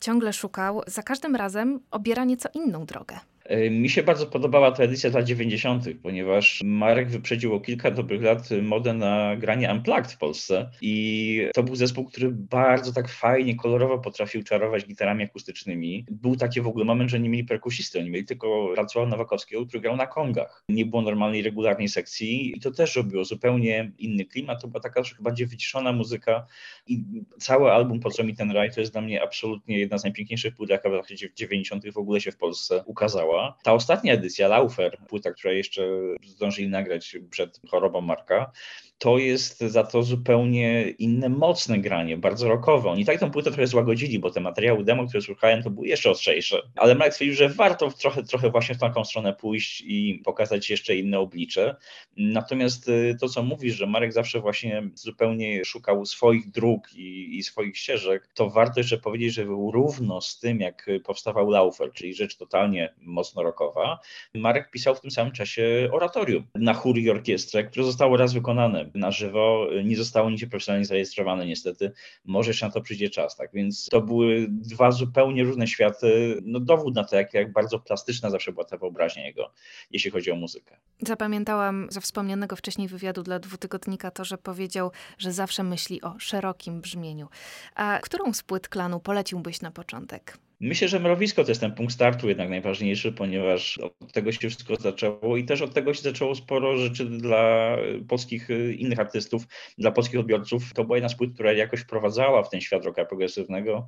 ciągle 0.00 0.32
szukał, 0.32 0.82
za 0.86 1.02
każdym 1.02 1.36
razem 1.36 1.80
obiera 1.90 2.24
nieco 2.24 2.48
inną 2.54 2.86
drogę. 2.86 3.18
E, 3.48 3.70
mi 3.70 3.90
się 3.90 4.02
bardzo 4.02 4.26
podobała 4.26 4.72
ta 4.72 4.82
edycja 4.82 5.10
lat 5.10 5.24
90., 5.24 5.84
ponieważ 6.02 6.60
Marek 6.64 7.10
wyprzedził 7.10 7.54
o 7.54 7.60
kilka 7.60 7.90
dobrych 7.90 8.22
lat 8.22 8.48
modę 8.62 8.94
na 8.94 9.36
granie 9.36 9.72
Unplugged 9.72 10.12
w 10.12 10.18
Polsce 10.18 10.70
i 10.80 11.48
to 11.54 11.62
był 11.62 11.76
zespół, 11.76 12.04
który 12.04 12.30
bardzo 12.30 12.92
tak 12.92 13.08
fajnie, 13.08 13.56
kolorowo 13.56 13.98
potrafił 13.98 14.42
czarować 14.42 14.86
gitarami 14.86 15.24
akustycznymi. 15.24 16.06
Był 16.10 16.36
taki 16.36 16.60
w 16.60 16.66
ogóle 16.66 16.84
moment, 16.84 17.10
że 17.10 17.20
nie 17.20 17.28
mieli 17.28 17.44
perkusisty, 17.44 17.98
oni 17.98 18.10
mieli 18.10 18.26
tylko 18.26 18.74
Racława 18.74 19.08
Nowakowskiego, 19.08 19.66
który 19.66 19.80
grał 19.80 19.96
na 19.96 20.06
kongach. 20.06 20.64
Nie 20.68 20.86
było 20.86 21.02
normalnej, 21.02 21.42
regularnej 21.42 21.88
sekcji 21.88 22.56
i 22.56 22.60
to 22.60 22.70
też 22.70 22.96
robiło 22.96 23.24
zupełnie 23.24 23.92
inny 23.98 24.24
klimat. 24.24 24.62
To 24.62 24.68
była 24.68 24.80
taka 24.80 24.94
troszkę 24.94 25.22
bardziej 25.22 25.46
wyciszona 25.46 25.92
muzyka 25.92 26.46
i 26.86 27.04
cały 27.38 27.72
album 27.72 28.00
Po 28.00 28.10
co 28.10 28.24
mi 28.24 28.34
ten 28.34 28.50
raj 28.50 28.74
to 28.74 28.80
jest 28.80 28.92
dla 28.92 29.00
mnie 29.00 29.22
absolutnie 29.22 29.78
jedna 29.78 29.98
z 29.98 30.04
najpiękniejszych 30.04 30.56
płyt, 30.56 30.70
jaka 30.70 30.90
w 30.90 30.92
latach 30.92 31.08
90. 31.36 31.90
w 31.92 31.98
ogóle 31.98 32.20
się 32.20 32.32
w 32.32 32.36
Polsce 32.36 32.84
ukazała 32.86 33.37
Ta 33.62 33.72
ostatnia 33.72 34.12
edycja, 34.12 34.48
Laufer, 34.48 34.98
płyta, 35.08 35.32
która 35.32 35.52
jeszcze 35.52 35.82
zdążyli 36.26 36.68
nagrać 36.68 37.16
przed 37.30 37.60
chorobą 37.70 38.00
Marka, 38.00 38.50
to 38.98 39.18
jest 39.18 39.60
za 39.60 39.84
to 39.84 40.02
zupełnie 40.02 40.90
inne, 40.90 41.28
mocne 41.28 41.78
granie, 41.78 42.16
bardzo 42.16 42.48
rockowe. 42.48 42.90
Oni 42.90 43.04
tak 43.04 43.20
tą 43.20 43.30
płytę 43.30 43.50
trochę 43.50 43.66
złagodzili, 43.66 44.18
bo 44.18 44.30
te 44.30 44.40
materiały 44.40 44.84
demo, 44.84 45.06
które 45.06 45.22
słuchałem, 45.22 45.62
to 45.62 45.70
były 45.70 45.88
jeszcze 45.88 46.10
ostrzejsze. 46.10 46.62
Ale 46.76 46.94
Marek 46.94 47.12
stwierdził, 47.12 47.36
że 47.36 47.48
warto 47.48 47.90
trochę, 47.90 48.22
trochę 48.22 48.50
właśnie 48.50 48.74
w 48.74 48.78
taką 48.78 49.04
stronę 49.04 49.32
pójść 49.32 49.80
i 49.86 50.22
pokazać 50.24 50.70
jeszcze 50.70 50.96
inne 50.96 51.18
oblicze. 51.18 51.76
Natomiast 52.16 52.88
y, 52.88 53.16
to, 53.20 53.28
co 53.28 53.42
mówisz, 53.42 53.74
że 53.74 53.86
Marek 53.86 54.12
zawsze 54.12 54.40
właśnie 54.40 54.82
zupełnie 54.94 55.64
szukał 55.64 56.06
swoich 56.06 56.50
dróg 56.50 56.92
i, 56.94 57.36
i 57.38 57.42
swoich 57.42 57.76
ścieżek, 57.76 58.28
to 58.34 58.50
warto 58.50 58.80
jeszcze 58.80 58.98
powiedzieć, 58.98 59.34
że 59.34 59.44
był 59.44 59.70
równo 59.70 60.20
z 60.20 60.38
tym, 60.38 60.60
jak 60.60 60.86
powstawał 61.04 61.50
Laufer, 61.50 61.92
czyli 61.92 62.14
rzecz 62.14 62.36
totalnie 62.36 62.94
mocno 63.00 63.42
rockowa. 63.42 63.98
Marek 64.34 64.70
pisał 64.70 64.94
w 64.94 65.00
tym 65.00 65.10
samym 65.10 65.32
czasie 65.32 65.88
oratorium 65.92 66.46
na 66.54 66.74
chór 66.74 66.98
i 66.98 67.10
orkiestrę, 67.10 67.64
które 67.64 67.84
zostało 67.84 68.16
raz 68.16 68.32
wykonane 68.32 68.87
na 68.94 69.10
żywo. 69.10 69.66
Nie 69.84 69.96
zostało 69.96 70.30
nigdzie 70.30 70.46
profesjonalnie 70.46 70.86
zarejestrowane 70.86 71.46
niestety. 71.46 71.92
Może 72.24 72.50
jeszcze 72.50 72.66
na 72.66 72.72
to 72.72 72.80
przyjdzie 72.80 73.10
czas, 73.10 73.36
tak? 73.36 73.50
Więc 73.52 73.86
to 73.90 74.00
były 74.00 74.46
dwa 74.50 74.90
zupełnie 74.90 75.44
różne 75.44 75.66
światy. 75.66 76.38
No 76.42 76.60
dowód 76.60 76.94
na 76.94 77.04
to, 77.04 77.16
jak, 77.16 77.34
jak 77.34 77.52
bardzo 77.52 77.78
plastyczna 77.78 78.30
zawsze 78.30 78.52
była 78.52 78.64
ta 78.64 78.76
wyobraźnia 78.76 79.26
jego, 79.26 79.52
jeśli 79.90 80.10
chodzi 80.10 80.30
o 80.30 80.36
muzykę. 80.36 80.76
Zapamiętałam 81.00 81.86
ze 81.90 82.00
wspomnianego 82.00 82.56
wcześniej 82.56 82.88
wywiadu 82.88 83.22
dla 83.22 83.38
dwutygodnika 83.38 84.10
to, 84.10 84.24
że 84.24 84.38
powiedział, 84.38 84.90
że 85.18 85.32
zawsze 85.32 85.62
myśli 85.62 86.02
o 86.02 86.14
szerokim 86.18 86.80
brzmieniu. 86.80 87.28
A 87.74 87.98
którą 88.02 88.32
z 88.32 88.42
płyt 88.42 88.68
klanu 88.68 89.00
poleciłbyś 89.00 89.60
na 89.60 89.70
początek? 89.70 90.38
Myślę, 90.60 90.88
że 90.88 91.00
mrowisko 91.00 91.44
to 91.44 91.50
jest 91.50 91.60
ten 91.60 91.74
punkt 91.74 91.94
startu 91.94 92.28
jednak 92.28 92.50
najważniejszy, 92.50 93.12
ponieważ 93.12 93.78
od 93.78 94.12
tego 94.12 94.32
się 94.32 94.38
wszystko 94.38 94.76
zaczęło 94.76 95.36
i 95.36 95.44
też 95.44 95.62
od 95.62 95.74
tego 95.74 95.94
się 95.94 96.02
zaczęło 96.02 96.34
sporo 96.34 96.78
rzeczy 96.78 97.04
dla 97.04 97.76
polskich 98.08 98.50
y, 98.50 98.74
innych 98.74 98.98
artystów, 98.98 99.42
dla 99.78 99.90
polskich 99.90 100.20
odbiorców. 100.20 100.74
To 100.74 100.84
była 100.84 100.96
jedna 100.96 101.08
z 101.08 101.14
płyt, 101.14 101.34
która 101.34 101.52
jakoś 101.52 101.80
wprowadzała 101.80 102.42
w 102.42 102.50
ten 102.50 102.60
świat 102.60 102.84
rocka 102.84 103.04
progresywnego, 103.04 103.86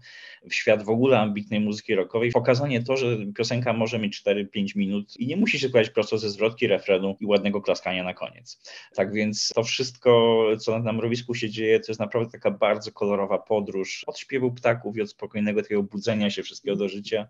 w 0.51 0.55
świat 0.55 0.83
w 0.83 0.89
ogóle 0.89 1.19
ambitnej 1.19 1.61
muzyki 1.61 1.95
rockowej. 1.95 2.33
Pokazanie 2.33 2.83
to, 2.83 2.97
że 2.97 3.17
piosenka 3.37 3.73
może 3.73 3.99
mieć 3.99 4.23
4-5 4.23 4.77
minut 4.77 5.17
i 5.17 5.27
nie 5.27 5.37
musi 5.37 5.59
się 5.59 5.69
składać 5.69 5.91
prosto 5.91 6.19
ze 6.19 6.31
zwrotki 6.31 6.67
refrenu 6.67 7.17
i 7.21 7.27
ładnego 7.27 7.61
klaskania 7.61 8.05
na 8.05 8.15
koniec. 8.15 8.63
Tak 8.95 9.13
więc 9.13 9.49
to 9.55 9.65
wszystko, 9.65 10.43
co 10.59 10.79
na 10.79 10.93
mrowisku 10.93 11.35
się 11.35 11.51
dzieje, 11.51 11.81
to 11.81 11.87
jest 11.89 12.01
naprawdę 12.01 12.33
taka 12.33 12.51
bardzo 12.51 12.93
kolorowa 12.93 13.39
podróż 13.39 14.05
od 14.07 14.19
śpiewu 14.19 14.53
ptaków 14.53 14.97
i 14.97 15.03
od 15.03 15.11
spokojnego 15.11 15.63
takiego 15.63 15.83
budzenia 15.83 16.31
się 16.31 16.43
wszystkiego 16.43 16.60
wszystkiego 16.61 16.77
do 16.77 16.89
życia 16.89 17.29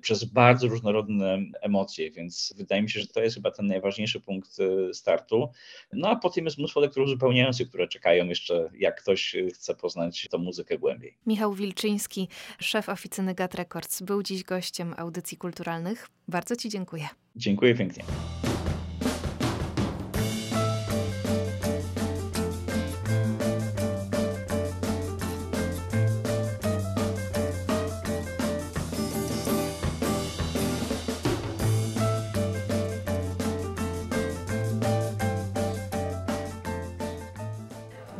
przez 0.00 0.24
bardzo 0.24 0.68
różnorodne 0.68 1.38
emocje, 1.60 2.10
więc 2.10 2.54
wydaje 2.56 2.82
mi 2.82 2.90
się, 2.90 3.00
że 3.00 3.06
to 3.06 3.20
jest 3.20 3.36
chyba 3.36 3.50
ten 3.50 3.66
najważniejszy 3.66 4.20
punkt 4.20 4.58
e, 4.60 4.94
startu. 4.94 5.48
No 5.92 6.08
a 6.08 6.16
potem 6.16 6.44
jest 6.44 6.58
mnóstwo 6.58 6.80
lektur 6.80 7.02
uzupełniających, 7.02 7.68
które 7.68 7.88
czekają 7.88 8.26
jeszcze, 8.26 8.70
jak 8.78 9.00
ktoś 9.02 9.36
chce 9.54 9.74
poznać 9.74 10.28
tą 10.30 10.38
muzykę 10.38 10.78
głębiej. 10.78 11.18
Michał 11.26 11.54
Wilczyński, 11.54 12.28
szef 12.58 12.88
oficyny 12.88 13.34
GAT 13.34 13.54
Records, 13.54 14.02
był 14.02 14.22
dziś 14.22 14.44
gościem 14.44 14.94
audycji 14.96 15.36
kulturalnych. 15.36 16.08
Bardzo 16.28 16.56
Ci 16.56 16.68
dziękuję. 16.68 17.08
Dziękuję 17.36 17.74
pięknie. 17.74 18.04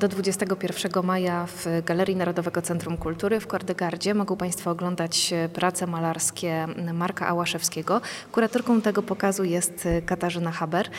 Do 0.00 0.08
21 0.08 1.04
maja 1.04 1.46
w 1.46 1.66
Galerii 1.84 2.16
Narodowego 2.16 2.62
Centrum 2.62 2.96
Kultury 2.96 3.40
w 3.40 3.46
Kordegardzie 3.46 4.14
mogą 4.14 4.36
Państwo 4.36 4.70
oglądać 4.70 5.34
prace 5.52 5.86
malarskie 5.86 6.66
Marka 6.92 7.26
Ałaszewskiego. 7.26 8.00
Kuratorką 8.32 8.80
tego 8.80 9.02
pokazu 9.02 9.44
jest 9.44 9.88
Katarzyna 10.06 10.52
Haber. 10.52 10.90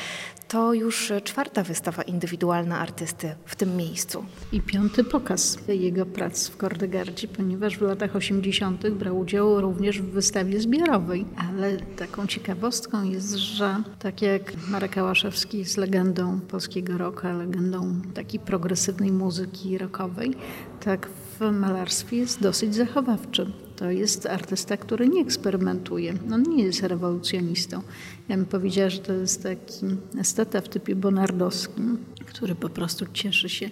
To 0.47 0.73
już 0.73 1.11
czwarta 1.23 1.63
wystawa 1.63 2.03
indywidualna 2.03 2.79
artysty 2.79 3.35
w 3.45 3.55
tym 3.55 3.75
miejscu. 3.75 4.25
I 4.51 4.61
piąty 4.61 5.03
pokaz 5.03 5.57
jego 5.67 6.05
prac 6.05 6.47
w 6.47 6.57
Kordegardzie, 6.57 7.27
ponieważ 7.27 7.77
w 7.77 7.81
latach 7.81 8.15
80. 8.15 8.89
brał 8.89 9.19
udział 9.19 9.61
również 9.61 10.01
w 10.01 10.11
wystawie 10.11 10.59
zbiorowej. 10.59 11.25
Ale 11.37 11.77
taką 11.77 12.27
ciekawostką 12.27 13.03
jest, 13.03 13.33
że 13.35 13.83
tak 13.99 14.21
jak 14.21 14.53
Marek 14.69 14.97
Ałaszewski 14.97 15.57
jest 15.57 15.77
legendą 15.77 16.39
polskiego 16.39 16.97
roku, 16.97 17.27
legendą 17.27 18.01
takiej 18.13 18.39
progresywnej 18.39 19.11
muzyki 19.11 19.77
rockowej, 19.77 20.33
tak 20.79 21.09
w 21.39 21.51
malarstwie 21.51 22.17
jest 22.17 22.41
dosyć 22.41 22.75
zachowawczy. 22.75 23.66
To 23.77 23.91
jest 23.91 24.25
artysta, 24.25 24.77
który 24.77 25.09
nie 25.09 25.21
eksperymentuje. 25.21 26.13
On 26.31 26.43
nie 26.43 26.63
jest 26.63 26.83
rewolucjonistą. 26.83 27.81
Ja 28.29 28.35
bym 28.37 28.45
powiedziała, 28.45 28.89
że 28.89 28.99
to 28.99 29.13
jest 29.13 29.43
taki 29.43 29.85
esteta 30.19 30.61
w 30.61 30.69
typie 30.69 30.95
bonardowskim, 30.95 31.97
który 32.25 32.55
po 32.55 32.69
prostu 32.69 33.05
cieszy 33.13 33.49
się 33.49 33.69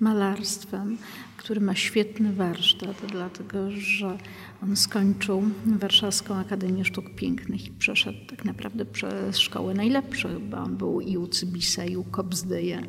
malarstwem, 0.00 0.98
który 1.36 1.60
ma 1.60 1.74
świetny 1.74 2.32
warsztat, 2.32 2.96
dlatego 3.12 3.70
że 3.70 4.18
on 4.62 4.76
skończył 4.76 5.42
Warszawską 5.66 6.34
Akademię 6.34 6.84
Sztuk 6.84 7.14
Pięknych 7.14 7.66
i 7.66 7.70
przeszedł 7.70 8.18
tak 8.28 8.44
naprawdę 8.44 8.84
przez 8.84 9.38
szkołę 9.38 9.74
najlepszych, 9.74 10.38
bo 10.38 10.56
on 10.56 10.76
był 10.76 11.00
i 11.00 11.16
u 11.16 11.26
Cybisa, 11.26 11.84
i 11.84 11.96
u 11.96 12.04
Kobzdyja, 12.04 12.82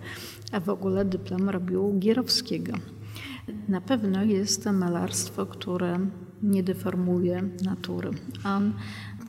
a 0.52 0.60
w 0.60 0.70
ogóle 0.70 1.06
dyplom 1.06 1.50
robił 1.50 2.00
Gierowskiego. 2.00 2.74
Na 3.68 3.82
pewno 3.82 4.24
jest 4.24 4.64
to 4.64 4.74
malarstwo, 4.74 5.46
które 5.46 6.00
nie 6.44 6.64
deformuje 6.64 7.44
natury. 7.64 8.10
On 8.46 8.74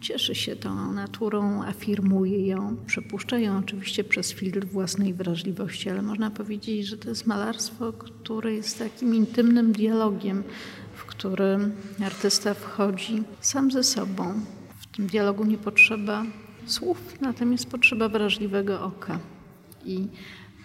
cieszy 0.00 0.34
się 0.34 0.56
tą 0.56 0.92
naturą, 0.92 1.64
afirmuje 1.64 2.46
ją, 2.46 2.76
przepuszcza 2.86 3.38
ją 3.38 3.58
oczywiście 3.58 4.04
przez 4.04 4.32
filtr 4.32 4.66
własnej 4.66 5.14
wrażliwości, 5.14 5.90
ale 5.90 6.02
można 6.02 6.30
powiedzieć, 6.30 6.86
że 6.86 6.96
to 6.96 7.08
jest 7.08 7.26
malarstwo, 7.26 7.92
które 7.92 8.54
jest 8.54 8.78
takim 8.78 9.14
intymnym 9.14 9.72
dialogiem, 9.72 10.42
w 10.94 11.04
którym 11.04 11.72
artysta 12.04 12.54
wchodzi 12.54 13.22
sam 13.40 13.70
ze 13.70 13.84
sobą. 13.84 14.34
W 14.80 14.96
tym 14.96 15.06
dialogu 15.06 15.44
nie 15.44 15.58
potrzeba 15.58 16.24
słów, 16.66 17.20
natomiast 17.20 17.66
potrzeba 17.66 18.08
wrażliwego 18.08 18.82
oka. 18.82 19.18
I 19.84 20.08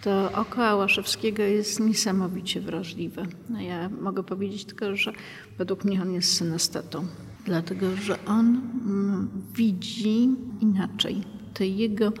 to 0.06 0.32
oko 0.32 0.66
Ałaszewskiego 0.66 1.42
jest 1.42 1.80
niesamowicie 1.80 2.60
wrażliwe. 2.60 3.26
No 3.48 3.60
ja 3.60 3.88
mogę 3.88 4.22
powiedzieć 4.22 4.64
tylko, 4.64 4.96
że 4.96 5.12
według 5.58 5.84
mnie 5.84 6.02
on 6.02 6.12
jest 6.12 6.32
synestetą, 6.32 7.06
dlatego 7.44 7.96
że 7.96 8.24
on 8.24 8.46
mm, 8.46 9.28
widzi 9.54 10.28
inaczej. 10.60 11.22
Te 11.54 11.66
jego 11.66 12.12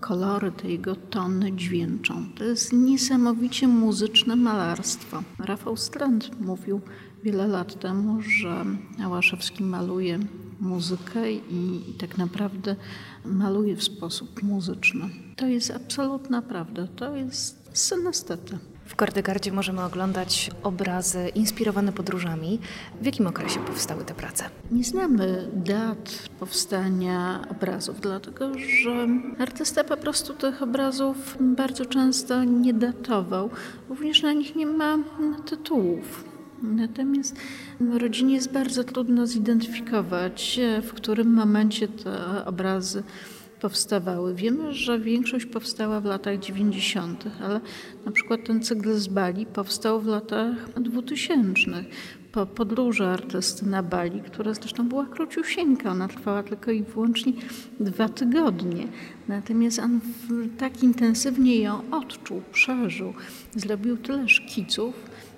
kolory, 0.00 0.52
te 0.52 0.68
jego 0.68 0.96
tony 0.96 1.52
dźwięczą. 1.52 2.26
To 2.34 2.44
jest 2.44 2.72
niesamowicie 2.72 3.68
muzyczne 3.68 4.36
malarstwo. 4.36 5.22
Rafał 5.38 5.76
Strand 5.76 6.40
mówił 6.40 6.80
wiele 7.24 7.46
lat 7.46 7.80
temu, 7.80 8.22
że 8.22 8.64
Ałaszewski 9.02 9.64
maluje 9.64 10.18
muzykę 10.60 11.32
i, 11.32 11.90
i 11.90 11.94
tak 11.98 12.18
naprawdę 12.18 12.76
maluje 13.24 13.76
w 13.76 13.82
sposób 13.82 14.42
muzyczny. 14.42 15.27
To 15.38 15.46
jest 15.46 15.70
absolutna 15.70 16.42
prawda. 16.42 16.86
To 16.96 17.16
jest 17.16 17.70
synesteta. 17.72 18.58
W 18.86 18.96
Kordegardzie 18.96 19.52
możemy 19.52 19.82
oglądać 19.82 20.50
obrazy 20.62 21.28
inspirowane 21.34 21.92
podróżami. 21.92 22.58
W 23.02 23.06
jakim 23.06 23.26
okresie 23.26 23.60
powstały 23.60 24.04
te 24.04 24.14
prace? 24.14 24.44
Nie 24.70 24.84
znamy 24.84 25.48
dat 25.52 26.28
powstania 26.40 27.44
obrazów, 27.50 28.00
dlatego 28.00 28.52
że 28.58 29.08
artysta 29.38 29.84
po 29.84 29.96
prostu 29.96 30.34
tych 30.34 30.62
obrazów 30.62 31.36
bardzo 31.40 31.86
często 31.86 32.44
nie 32.44 32.74
datował. 32.74 33.50
Również 33.88 34.22
na 34.22 34.32
nich 34.32 34.56
nie 34.56 34.66
ma 34.66 34.98
tytułów. 35.46 36.24
Natomiast 36.62 37.36
rodzinie 37.98 38.34
jest 38.34 38.52
bardzo 38.52 38.84
trudno 38.84 39.26
zidentyfikować, 39.26 40.60
w 40.82 40.92
którym 40.92 41.34
momencie 41.34 41.88
te 41.88 42.44
obrazy 42.44 43.02
powstawały. 43.60 44.34
Wiemy, 44.34 44.74
że 44.74 44.98
większość 44.98 45.46
powstała 45.46 46.00
w 46.00 46.04
latach 46.04 46.38
90., 46.38 47.24
ale 47.40 47.60
na 48.04 48.12
przykład 48.12 48.40
ten 48.46 48.62
cykl 48.62 48.94
z 48.94 49.08
Bali 49.08 49.46
powstał 49.46 50.00
w 50.00 50.06
latach 50.06 50.80
2000 50.80 51.84
po 52.38 52.46
podróży 52.46 53.06
artysty 53.06 53.66
na 53.66 53.82
Bali, 53.82 54.20
która 54.20 54.54
zresztą 54.54 54.88
była 54.88 55.06
króciusieńka, 55.06 55.90
ona 55.90 56.08
trwała 56.08 56.42
tylko 56.42 56.70
i 56.70 56.82
wyłącznie 56.82 57.32
dwa 57.80 58.08
tygodnie. 58.08 58.88
Natomiast 59.28 59.78
on 59.78 60.00
tak 60.58 60.82
intensywnie 60.82 61.56
ją 61.56 61.90
odczuł, 61.90 62.42
przeżył, 62.52 63.14
zrobił 63.56 63.96
tyle 63.96 64.28
szkiców, 64.28 64.94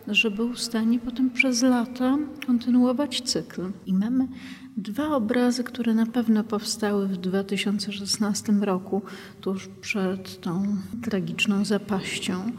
że 0.08 0.30
był 0.30 0.52
w 0.52 0.60
stanie 0.60 0.98
potem 0.98 1.30
przez 1.30 1.62
lata 1.62 2.18
kontynuować 2.46 3.22
cykl. 3.22 3.62
I 3.86 3.94
mamy 3.94 4.28
dwa 4.76 5.08
obrazy, 5.08 5.64
które 5.64 5.94
na 5.94 6.06
pewno 6.06 6.44
powstały 6.44 7.08
w 7.08 7.16
2016 7.16 8.52
roku, 8.52 9.02
tuż 9.40 9.68
przed 9.80 10.40
tą 10.40 10.76
tragiczną 11.02 11.64
zapaścią, 11.64 12.52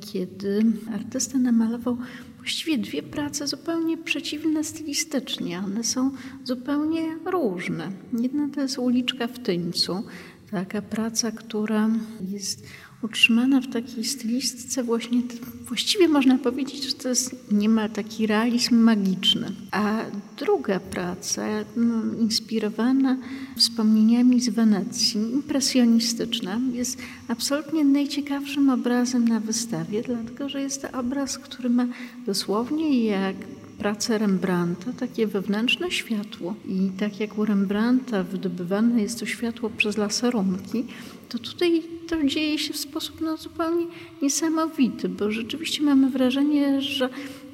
kiedy 0.00 0.62
artysta 0.94 1.38
namalował 1.38 1.96
właściwie 2.44 2.78
dwie 2.78 3.02
prace 3.02 3.46
zupełnie 3.46 3.98
przeciwne 3.98 4.64
stylistycznie. 4.64 5.58
One 5.58 5.84
są 5.84 6.10
zupełnie 6.44 7.18
różne. 7.24 7.92
Jedna 8.20 8.48
to 8.54 8.60
jest 8.60 8.78
Uliczka 8.78 9.26
w 9.26 9.38
Tyńcu, 9.38 10.02
taka 10.50 10.82
praca, 10.82 11.30
która 11.30 11.90
jest 12.30 12.66
utrzymana 13.04 13.60
w 13.60 13.66
takiej 13.66 14.04
stylistyce 14.04 14.82
właśnie, 14.82 15.22
właściwie 15.68 16.08
można 16.08 16.38
powiedzieć, 16.38 16.84
że 16.84 16.92
to 16.92 17.08
jest 17.08 17.52
niemal 17.52 17.90
taki 17.90 18.26
realizm 18.26 18.76
magiczny. 18.76 19.52
A 19.70 19.98
druga 20.38 20.80
praca, 20.80 21.42
no, 21.76 22.02
inspirowana 22.20 23.16
wspomnieniami 23.56 24.40
z 24.40 24.48
Wenecji, 24.48 25.20
impresjonistyczna, 25.20 26.60
jest 26.72 26.98
absolutnie 27.28 27.84
najciekawszym 27.84 28.70
obrazem 28.70 29.28
na 29.28 29.40
wystawie, 29.40 30.02
dlatego 30.02 30.48
że 30.48 30.60
jest 30.62 30.82
to 30.82 30.98
obraz, 30.98 31.38
który 31.38 31.70
ma 31.70 31.86
dosłownie 32.26 33.04
jak 33.04 33.36
pracę 33.78 34.18
Rembrandta, 34.18 34.92
takie 34.92 35.26
wewnętrzne 35.26 35.90
światło. 35.90 36.54
I 36.68 36.90
tak 36.98 37.20
jak 37.20 37.38
u 37.38 37.44
Rembrandta 37.44 38.22
wydobywane 38.22 39.02
jest 39.02 39.20
to 39.20 39.26
światło 39.26 39.70
przez 39.70 39.96
laserunki, 39.96 40.84
to 41.28 41.38
tutaj 41.38 41.82
to 42.08 42.24
dzieje 42.24 42.58
się 42.58 42.72
w 42.72 42.76
sposób 42.76 43.20
no, 43.20 43.36
zupełnie 43.36 43.86
niesamowity, 44.22 45.08
bo 45.08 45.30
rzeczywiście 45.30 45.82
mamy 45.82 46.10
wrażenie, 46.10 46.82
że 46.82 47.08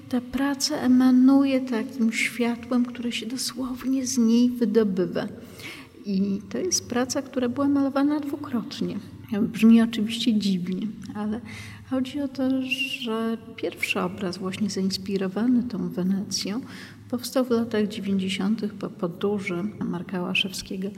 ta 0.08 0.20
praca 0.20 0.76
emanuje 0.76 1.60
takim 1.60 2.12
światłem, 2.12 2.84
które 2.84 3.12
się 3.12 3.26
dosłownie 3.26 4.06
z 4.06 4.18
niej 4.18 4.50
wydobywa. 4.50 5.28
I 6.06 6.40
to 6.50 6.58
jest 6.58 6.88
praca, 6.88 7.22
która 7.22 7.48
była 7.48 7.68
malowana 7.68 8.20
dwukrotnie. 8.20 8.98
Brzmi 9.38 9.82
oczywiście 9.82 10.38
dziwnie, 10.38 10.86
ale 11.14 11.40
chodzi 11.90 12.20
o 12.20 12.28
to, 12.28 12.62
że 13.02 13.36
pierwszy 13.56 14.00
obraz, 14.00 14.38
właśnie 14.38 14.70
zainspirowany 14.70 15.62
tą 15.62 15.88
Wenecją, 15.88 16.60
powstał 17.10 17.44
w 17.44 17.50
latach 17.50 17.88
90. 17.88 18.72
po 18.80 18.90
podróży 18.90 19.62
Marka 19.84 20.20
Łaszewskiego, 20.20 20.88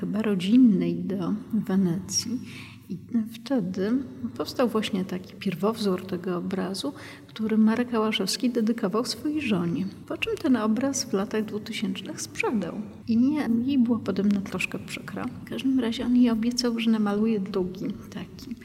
chyba 0.00 0.22
rodzinnej 0.22 0.94
do 0.94 1.34
Wenecji. 1.52 2.40
I 2.90 2.98
wtedy 3.32 3.92
powstał 4.36 4.68
właśnie 4.68 5.04
taki 5.04 5.34
pierwowzór 5.34 6.06
tego 6.06 6.36
obrazu, 6.36 6.92
który 7.26 7.58
Marek 7.58 7.94
Ałaszewski 7.94 8.50
dedykował 8.50 9.04
swojej 9.04 9.40
żonie. 9.40 9.84
Po 10.08 10.18
czym 10.18 10.36
ten 10.36 10.56
obraz 10.56 11.04
w 11.04 11.12
latach 11.12 11.44
2000 11.44 12.02
sprzedał. 12.16 12.74
I 13.08 13.16
nie, 13.16 13.48
jej 13.64 13.78
było 13.78 13.98
podobno 13.98 14.40
troszkę 14.40 14.78
przykro. 14.78 15.24
W 15.44 15.48
każdym 15.48 15.80
razie 15.80 16.06
on 16.06 16.16
jej 16.16 16.30
obiecał, 16.30 16.80
że 16.80 16.90
namaluje 16.90 17.40
drugi 17.40 17.86
taki. 18.10 18.56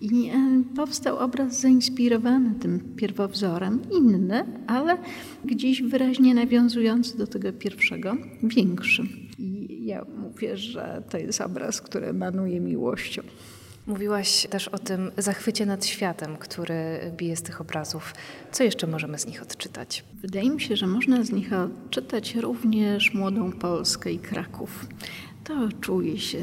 I 0.00 0.30
e, 0.30 0.62
powstał 0.76 1.18
obraz 1.18 1.60
zainspirowany 1.60 2.54
tym 2.60 2.94
pierwowzorem, 2.96 3.80
inny, 3.90 4.44
ale 4.66 4.98
gdzieś 5.44 5.82
wyraźnie 5.82 6.34
nawiązujący 6.34 7.18
do 7.18 7.26
tego 7.26 7.52
pierwszego, 7.52 8.16
większy. 8.42 9.02
I 9.38 9.78
ja 9.86 10.04
mówię, 10.18 10.56
że 10.56 11.02
to 11.10 11.18
jest 11.18 11.40
obraz, 11.40 11.80
który 11.80 12.06
emanuje 12.06 12.60
miłością. 12.60 13.22
Mówiłaś 13.86 14.46
też 14.50 14.68
o 14.68 14.78
tym 14.78 15.10
zachwycie 15.18 15.66
nad 15.66 15.86
światem, 15.86 16.36
który 16.36 17.12
bije 17.16 17.36
z 17.36 17.42
tych 17.42 17.60
obrazów. 17.60 18.14
Co 18.52 18.64
jeszcze 18.64 18.86
możemy 18.86 19.18
z 19.18 19.26
nich 19.26 19.42
odczytać? 19.42 20.04
Wydaje 20.14 20.50
mi 20.50 20.60
się, 20.60 20.76
że 20.76 20.86
można 20.86 21.24
z 21.24 21.32
nich 21.32 21.52
odczytać 21.52 22.34
również 22.34 23.14
młodą 23.14 23.52
Polskę 23.52 24.12
i 24.12 24.18
Kraków. 24.18 24.86
To 25.44 25.68
czuje 25.80 26.18
się 26.18 26.38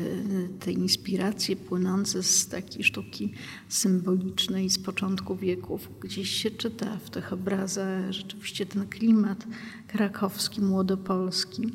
te 0.60 0.72
inspiracje 0.72 1.55
płynące 1.55 2.24
z 2.24 2.48
takiej 2.48 2.84
sztuki 2.84 3.34
symbolicznej 3.69 4.69
z 4.69 4.79
początku 4.79 5.36
wieków. 5.36 5.89
Gdzieś 6.00 6.29
się 6.29 6.51
czyta 6.51 6.98
w 7.05 7.10
tych 7.10 7.34
obrazach 7.34 8.12
rzeczywiście 8.12 8.65
ten 8.65 8.88
klimat 8.88 9.43
krakowski, 9.88 10.62
młodopolski. 10.62 11.67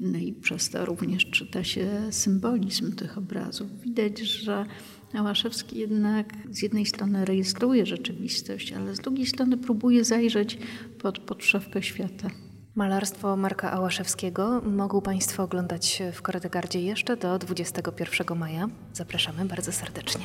No 0.00 0.18
i 0.18 0.32
przez 0.32 0.70
to 0.70 0.84
również 0.84 1.26
czyta 1.26 1.64
się 1.64 2.08
symbolizm 2.10 2.92
tych 2.92 3.18
obrazów. 3.18 3.80
Widać, 3.80 4.18
że 4.18 4.66
Ałaszewski 5.14 5.78
jednak 5.78 6.26
z 6.50 6.62
jednej 6.62 6.86
strony 6.86 7.24
rejestruje 7.24 7.86
rzeczywistość, 7.86 8.72
ale 8.72 8.94
z 8.94 9.00
drugiej 9.00 9.26
strony 9.26 9.56
próbuje 9.56 10.04
zajrzeć 10.04 10.58
pod 10.98 11.18
podszewkę 11.18 11.82
świata. 11.82 12.30
Malarstwo 12.74 13.36
Marka 13.36 13.72
Ałaszewskiego 13.72 14.60
mogą 14.60 15.00
Państwo 15.00 15.42
oglądać 15.42 16.02
w 16.12 16.22
Koredegardzie 16.22 16.80
jeszcze 16.80 17.16
do 17.16 17.38
21 17.38 18.38
maja. 18.38 18.68
Zapraszamy 18.92 19.44
bardzo 19.44 19.72
serdecznie. 19.72 20.24